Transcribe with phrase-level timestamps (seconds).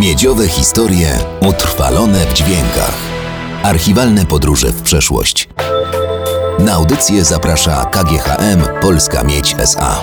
[0.00, 1.08] Miedziowe historie
[1.48, 2.98] utrwalone w dźwiękach.
[3.62, 5.48] Archiwalne podróże w przeszłość.
[6.58, 10.00] Na audycję zaprasza KGHM Polska Miedź SA.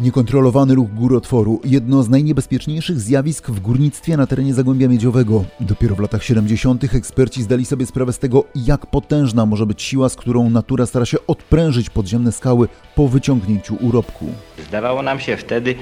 [0.00, 5.44] Niekontrolowany ruch górotworu jedno z najniebezpieczniejszych zjawisk w górnictwie na terenie Zagłębia Miedziowego.
[5.60, 6.94] Dopiero w latach 70.
[6.94, 11.06] eksperci zdali sobie sprawę z tego, jak potężna może być siła, z którą natura stara
[11.06, 14.26] się odprężyć podziemne skały po wyciągnięciu urobku.
[14.68, 15.74] Zdawało nam się wtedy,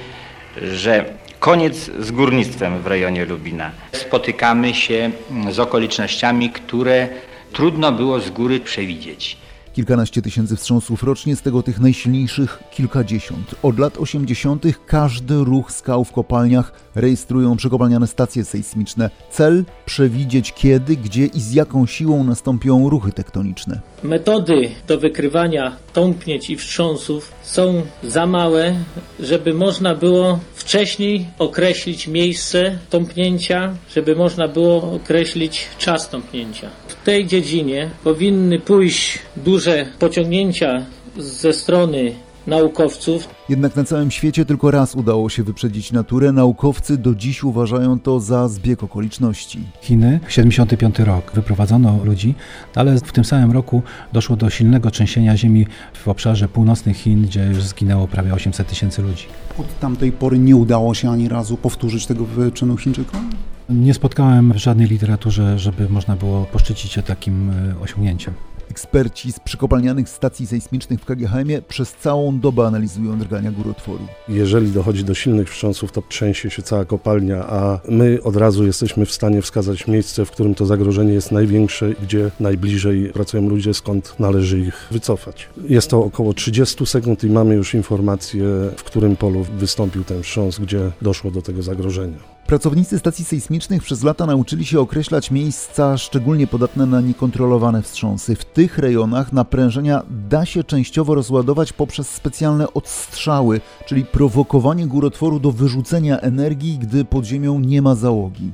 [0.63, 1.05] że
[1.41, 3.71] koniec z górnictwem w rejonie Lubina.
[3.93, 5.11] Spotykamy się
[5.51, 7.09] z okolicznościami, które
[7.53, 9.37] trudno było z góry przewidzieć.
[9.75, 13.55] Kilkanaście tysięcy wstrząsów rocznie, z tego tych najsilniejszych kilkadziesiąt.
[13.63, 14.65] Od lat 80.
[14.87, 19.11] każdy ruch skał w kopalniach rejestrują przekopalniane stacje sejsmiczne.
[19.31, 23.81] Cel przewidzieć kiedy, gdzie i z jaką siłą nastąpią ruchy tektoniczne.
[24.03, 28.75] Metody do wykrywania tąpnięć i wstrząsów są za małe,
[29.21, 36.71] żeby można było wcześniej określić miejsce tąpnięcia, żeby można było określić czas tąpnięcia.
[36.89, 42.15] W tej dziedzinie powinny pójść duże pociągnięcia ze strony
[42.47, 43.29] naukowców.
[43.49, 46.33] Jednak na całym świecie tylko raz udało się wyprzedzić naturę.
[46.33, 49.59] Naukowcy do dziś uważają to za zbieg okoliczności.
[49.81, 52.35] Chiny, 75 rok, wyprowadzono ludzi,
[52.75, 57.45] ale w tym samym roku doszło do silnego trzęsienia ziemi w obszarze północnych Chin, gdzie
[57.45, 59.27] już zginęło prawie 800 tysięcy ludzi.
[59.59, 63.31] Od tamtej pory nie udało się ani razu powtórzyć tego wyczynu Chińczykom?
[63.69, 68.35] Nie spotkałem w żadnej literaturze, żeby można było poszczycić się takim e, osiągnięciem.
[68.75, 74.07] Eksperci z przekopalnianych stacji sejsmicznych w KGHM przez całą dobę analizują drgania górotworu.
[74.29, 79.07] Jeżeli dochodzi do silnych wstrząsów, to trzęsie się cała kopalnia, a my od razu jesteśmy
[79.07, 84.15] w stanie wskazać miejsce, w którym to zagrożenie jest największe, gdzie najbliżej pracują ludzie, skąd
[84.21, 85.49] należy ich wycofać.
[85.69, 88.45] Jest to około 30 sekund i mamy już informację,
[88.77, 92.34] w którym polu wystąpił ten wstrząs, gdzie doszło do tego zagrożenia.
[92.47, 98.37] Pracownicy stacji sejsmicznych przez lata nauczyli się określać miejsca szczególnie podatne na niekontrolowane wstrząsy.
[98.37, 105.53] W tych rejonach naprężenia da się częściowo rozładować poprzez specjalne odstrzały, czyli prowokowanie górotworu do
[105.53, 108.53] wyrzucenia energii, gdy pod ziemią nie ma załogi.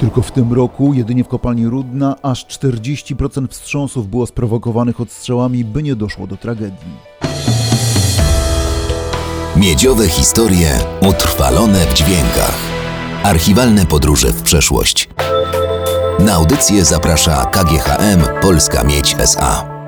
[0.00, 5.82] Tylko w tym roku, jedynie w kopalni Rudna, aż 40% wstrząsów było sprowokowanych odstrzałami, by
[5.82, 7.11] nie doszło do tragedii.
[9.56, 12.54] Miedziowe historie utrwalone w dźwiękach.
[13.22, 15.08] Archiwalne podróże w przeszłość.
[16.18, 19.81] Na audycję zaprasza KGHM Polska Miedź SA.